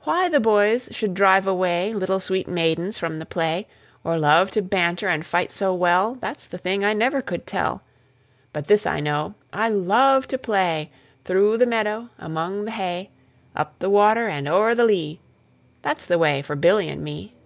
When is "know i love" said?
8.98-10.26